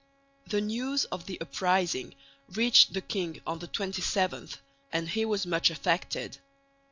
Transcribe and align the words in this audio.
The 0.47 0.61
news 0.61 1.05
of 1.05 1.27
the 1.27 1.39
uprising 1.39 2.15
reached 2.53 2.91
the 2.93 3.01
king 3.01 3.39
on 3.45 3.59
the 3.59 3.67
27th, 3.67 4.57
and 4.91 5.07
he 5.07 5.25
was 5.25 5.45
much 5.45 5.69
affected. 5.69 6.39